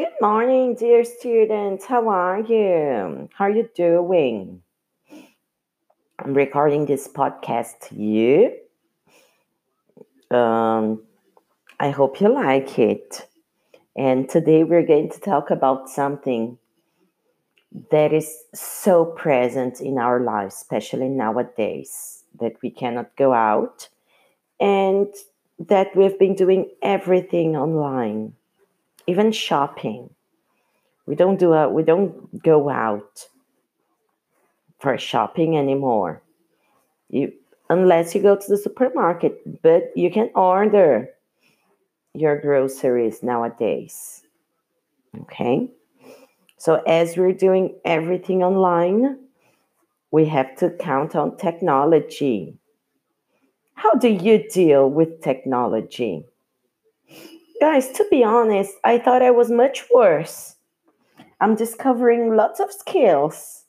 Good 0.00 0.16
morning, 0.22 0.76
dear 0.76 1.04
students. 1.04 1.84
How 1.84 2.08
are 2.08 2.40
you? 2.40 3.28
How 3.34 3.44
are 3.44 3.50
you 3.50 3.68
doing? 3.74 4.62
I'm 6.18 6.32
recording 6.32 6.86
this 6.86 7.06
podcast 7.06 7.80
to 7.88 7.96
you. 7.96 8.56
Um, 10.34 11.02
I 11.78 11.90
hope 11.90 12.18
you 12.18 12.32
like 12.32 12.78
it. 12.78 13.28
And 13.94 14.26
today 14.26 14.64
we're 14.64 14.86
going 14.86 15.10
to 15.10 15.20
talk 15.20 15.50
about 15.50 15.90
something 15.90 16.56
that 17.90 18.14
is 18.14 18.34
so 18.54 19.04
present 19.04 19.82
in 19.82 19.98
our 19.98 20.18
lives, 20.20 20.54
especially 20.54 21.10
nowadays, 21.10 22.24
that 22.40 22.54
we 22.62 22.70
cannot 22.70 23.14
go 23.16 23.34
out 23.34 23.90
and 24.58 25.08
that 25.58 25.94
we've 25.94 26.18
been 26.18 26.36
doing 26.36 26.70
everything 26.80 27.54
online 27.54 28.32
even 29.10 29.32
shopping. 29.32 30.10
We 31.06 31.14
don't 31.14 31.38
do 31.38 31.52
a, 31.52 31.68
we 31.68 31.82
don't 31.82 32.42
go 32.42 32.68
out 32.68 33.28
for 34.78 34.96
shopping 34.96 35.56
anymore. 35.56 36.22
You 37.08 37.32
unless 37.68 38.14
you 38.14 38.22
go 38.22 38.36
to 38.36 38.48
the 38.48 38.58
supermarket, 38.58 39.62
but 39.62 39.92
you 39.94 40.10
can 40.10 40.30
order 40.34 41.08
your 42.14 42.40
groceries 42.40 43.22
nowadays. 43.22 44.22
Okay? 45.22 45.70
So 46.56 46.82
as 46.86 47.16
we're 47.16 47.32
doing 47.32 47.74
everything 47.84 48.42
online, 48.42 49.18
we 50.10 50.26
have 50.26 50.56
to 50.58 50.70
count 50.70 51.14
on 51.14 51.36
technology. 51.36 52.58
How 53.74 53.94
do 53.94 54.08
you 54.08 54.48
deal 54.50 54.90
with 54.90 55.22
technology? 55.22 56.26
Guys, 57.60 57.90
to 57.90 58.06
be 58.10 58.24
honest, 58.24 58.72
I 58.84 58.96
thought 58.96 59.20
I 59.20 59.32
was 59.32 59.50
much 59.50 59.84
worse. 59.94 60.56
I'm 61.42 61.54
discovering 61.54 62.34
lots 62.34 62.58
of 62.58 62.72
skills. 62.72 63.64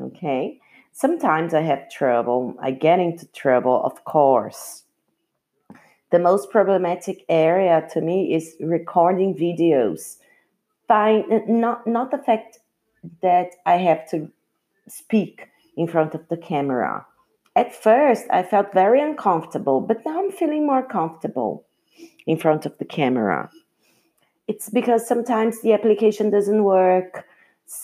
Okay. 0.00 0.60
Sometimes 0.92 1.52
I 1.52 1.60
have 1.60 1.90
trouble. 1.90 2.54
I 2.58 2.70
get 2.70 2.98
into 2.98 3.26
trouble, 3.32 3.82
of 3.84 4.04
course. 4.04 4.84
The 6.10 6.18
most 6.18 6.50
problematic 6.50 7.26
area 7.28 7.86
to 7.92 8.00
me 8.00 8.34
is 8.34 8.56
recording 8.60 9.34
videos. 9.34 10.16
By 10.88 11.22
not 11.46 11.86
not 11.86 12.10
the 12.10 12.18
fact 12.18 12.60
that 13.20 13.50
I 13.66 13.76
have 13.76 14.08
to 14.10 14.30
speak 14.88 15.48
in 15.76 15.86
front 15.86 16.14
of 16.14 16.26
the 16.28 16.36
camera. 16.38 17.06
At 17.54 17.74
first, 17.74 18.24
I 18.30 18.42
felt 18.42 18.72
very 18.72 19.02
uncomfortable, 19.02 19.80
but 19.82 20.04
now 20.06 20.18
I'm 20.18 20.32
feeling 20.32 20.66
more 20.66 20.82
comfortable 20.82 21.66
in 22.26 22.36
front 22.36 22.66
of 22.66 22.76
the 22.78 22.84
camera. 22.84 23.50
It's 24.46 24.68
because 24.68 25.06
sometimes 25.06 25.62
the 25.62 25.72
application 25.72 26.30
doesn't 26.30 26.64
work. 26.64 27.24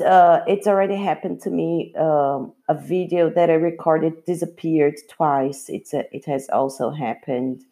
Uh, 0.05 0.41
it's 0.49 0.67
already 0.67 0.97
happened 0.97 1.41
to 1.43 1.51
me. 1.51 1.95
Um, 1.95 2.53
a 2.69 2.75
video 2.75 3.31
that 3.31 3.51
I 3.51 3.55
recorded 3.55 4.25
disappeared 4.25 4.97
twice. 5.09 5.69
It's 5.69 5.95
a, 5.95 6.05
it 6.15 6.25
has 6.25 6.49
also 6.49 6.91
happened 6.91 7.63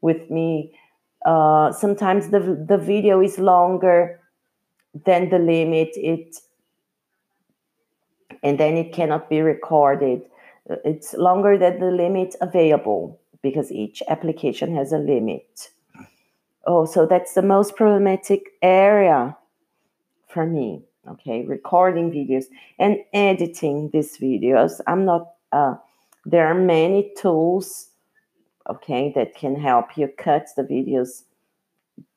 with 0.00 0.30
me. 0.30 0.76
Uh, 1.24 1.70
sometimes 1.72 2.30
the 2.30 2.40
the 2.40 2.78
video 2.78 3.20
is 3.20 3.38
longer 3.38 4.20
than 5.04 5.28
the 5.28 5.38
limit. 5.38 5.90
It 5.94 6.36
and 8.42 8.58
then 8.58 8.76
it 8.76 8.92
cannot 8.92 9.28
be 9.28 9.40
recorded. 9.40 10.22
It's 10.84 11.14
longer 11.14 11.58
than 11.58 11.78
the 11.78 11.90
limit 11.90 12.34
available 12.40 13.20
because 13.42 13.70
each 13.70 14.02
application 14.08 14.74
has 14.74 14.92
a 14.92 14.98
limit. 14.98 15.70
Oh, 16.66 16.84
so 16.84 17.06
that's 17.06 17.34
the 17.34 17.42
most 17.42 17.76
problematic 17.76 18.50
area 18.62 19.36
for 20.28 20.46
me. 20.46 20.82
Okay, 21.08 21.44
recording 21.46 22.10
videos 22.10 22.44
and 22.78 22.98
editing 23.14 23.90
these 23.90 24.18
videos. 24.18 24.80
I'm 24.86 25.04
not, 25.04 25.32
uh, 25.50 25.76
there 26.26 26.46
are 26.46 26.54
many 26.54 27.12
tools, 27.16 27.88
okay, 28.68 29.10
that 29.14 29.34
can 29.34 29.56
help 29.56 29.96
you 29.96 30.08
cut 30.18 30.48
the 30.56 30.62
videos, 30.62 31.22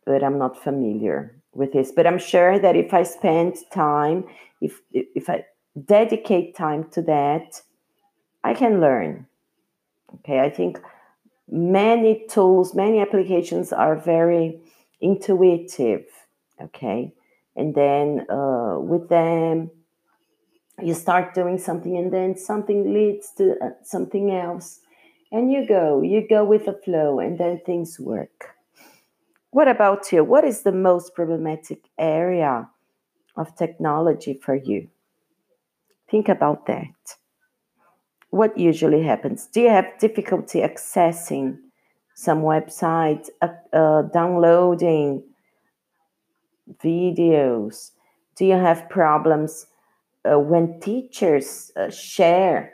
but 0.06 0.24
I'm 0.24 0.38
not 0.38 0.62
familiar 0.62 1.36
with 1.54 1.72
this. 1.72 1.92
But 1.92 2.06
I'm 2.06 2.20
sure 2.20 2.60
that 2.60 2.76
if 2.76 2.94
I 2.94 3.04
spend 3.04 3.56
time, 3.72 4.26
if 4.60 4.82
if 4.92 5.30
I 5.30 5.46
dedicate 5.86 6.56
time 6.56 6.90
to 6.92 7.02
that, 7.04 7.62
I 8.44 8.54
can 8.54 8.82
learn. 8.82 9.28
Okay, 10.16 10.42
I 10.42 10.50
think 10.50 10.82
many 11.50 12.26
tools, 12.30 12.74
many 12.74 13.00
applications 13.00 13.72
are 13.74 13.96
very 13.96 14.60
intuitive. 15.02 16.06
Okay. 16.62 17.14
And 17.56 17.76
then 17.76 18.26
uh, 18.30 18.80
with 18.80 19.10
them, 19.10 19.70
you 20.82 20.94
start 20.94 21.36
doing 21.36 21.60
something, 21.60 21.96
and 21.96 22.12
then 22.12 22.36
something 22.36 22.94
leads 22.94 23.32
to 23.38 23.56
uh, 23.62 23.70
something 23.84 24.32
else. 24.32 24.80
And 25.32 25.52
you 25.52 25.68
go, 25.68 26.02
you 26.02 26.28
go 26.28 26.44
with 26.44 26.66
the 26.66 26.74
flow, 26.74 27.20
and 27.20 27.38
then 27.38 27.62
things 27.66 28.00
work. 28.00 28.56
What 29.52 29.68
about 29.68 30.12
you? 30.12 30.24
What 30.24 30.44
is 30.44 30.64
the 30.64 30.72
most 30.72 31.14
problematic 31.14 31.90
area 31.98 32.70
of 33.36 33.56
technology 33.56 34.34
for 34.34 34.56
you? 34.56 34.90
Think 36.10 36.28
about 36.28 36.66
that 36.66 37.18
what 38.34 38.58
usually 38.58 39.04
happens? 39.04 39.46
Do 39.46 39.62
you 39.62 39.70
have 39.70 40.00
difficulty 40.00 40.62
accessing 40.62 41.60
some 42.16 42.42
websites, 42.42 43.30
uh, 43.44 43.50
uh, 43.72 44.02
downloading 44.12 45.22
videos? 46.84 47.92
Do 48.36 48.46
you 48.46 48.56
have 48.56 48.90
problems 48.90 49.68
uh, 50.26 50.40
when 50.40 50.80
teachers 50.80 51.72
uh, 51.76 51.92
share 51.92 52.74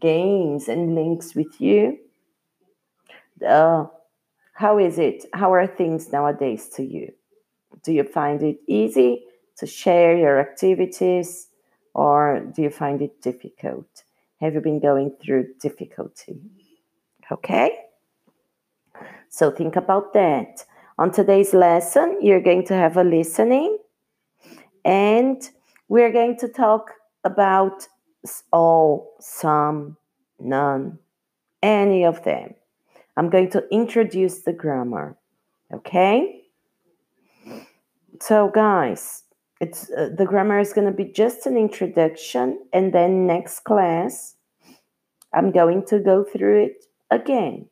games 0.00 0.66
and 0.66 0.96
links 0.96 1.32
with 1.32 1.60
you? 1.60 1.98
Uh, 3.46 3.84
how 4.54 4.78
is 4.78 4.98
it? 4.98 5.26
How 5.32 5.52
are 5.52 5.68
things 5.68 6.10
nowadays 6.10 6.68
to 6.70 6.82
you? 6.82 7.12
Do 7.84 7.92
you 7.92 8.02
find 8.02 8.42
it 8.42 8.58
easy 8.66 9.26
to 9.58 9.66
share 9.66 10.16
your 10.16 10.40
activities 10.40 11.46
or 11.94 12.40
do 12.52 12.62
you 12.62 12.70
find 12.70 13.00
it 13.00 13.22
difficult? 13.22 13.86
Have 14.40 14.54
you 14.54 14.60
been 14.60 14.80
going 14.80 15.12
through 15.20 15.54
difficulty? 15.60 16.40
Okay? 17.30 17.76
So 19.28 19.50
think 19.50 19.76
about 19.76 20.12
that. 20.14 20.64
On 20.98 21.10
today's 21.10 21.54
lesson, 21.54 22.18
you're 22.20 22.40
going 22.40 22.64
to 22.66 22.74
have 22.74 22.96
a 22.96 23.04
listening 23.04 23.78
and 24.84 25.42
we're 25.88 26.12
going 26.12 26.36
to 26.38 26.48
talk 26.48 26.92
about 27.24 27.86
all, 28.52 29.14
some, 29.20 29.96
none, 30.38 30.98
any 31.62 32.04
of 32.04 32.24
them. 32.24 32.54
I'm 33.16 33.30
going 33.30 33.50
to 33.50 33.64
introduce 33.70 34.42
the 34.42 34.52
grammar. 34.52 35.16
Okay? 35.72 36.42
So, 38.20 38.48
guys, 38.48 39.24
it's 39.60 39.90
uh, 39.90 40.08
the 40.16 40.24
grammar 40.24 40.58
is 40.58 40.72
going 40.72 40.86
to 40.86 40.92
be 40.92 41.04
just 41.04 41.46
an 41.46 41.56
introduction 41.56 42.58
and 42.72 42.92
then 42.92 43.26
next 43.26 43.60
class 43.60 44.36
i'm 45.34 45.50
going 45.50 45.84
to 45.84 45.98
go 45.98 46.24
through 46.24 46.64
it 46.64 46.84
again 47.10 47.68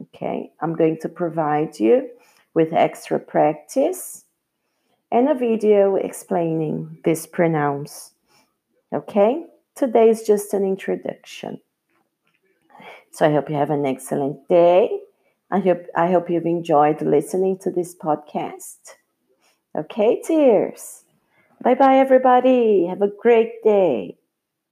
okay? 0.00 0.52
I'm 0.60 0.74
going 0.74 0.98
to 1.02 1.08
provide 1.08 1.78
you 1.78 2.08
with 2.54 2.72
extra 2.72 3.18
practice 3.18 4.24
and 5.10 5.28
a 5.28 5.34
video 5.34 5.96
explaining 5.96 6.98
these 7.04 7.26
pronouns 7.26 8.12
okay? 8.92 9.44
Today 9.74 10.08
is 10.08 10.22
just 10.22 10.54
an 10.54 10.64
introduction. 10.64 11.60
So 13.10 13.26
i 13.26 13.32
hope 13.32 13.48
you 13.48 13.56
have 13.56 13.70
an 13.70 13.86
excellent 13.86 14.48
day. 14.48 15.00
I 15.50 15.60
hope 15.60 15.86
i 15.96 16.10
hope 16.10 16.30
you've 16.30 16.46
enjoyed 16.46 17.00
listening 17.00 17.58
to 17.58 17.70
this 17.70 17.94
podcast 17.94 18.96
Okay, 19.78 20.20
tears. 20.22 21.04
Bye 21.62 21.74
bye, 21.76 21.98
everybody. 21.98 22.86
Have 22.86 23.02
a 23.02 23.08
great 23.08 23.62
day. 23.64 24.17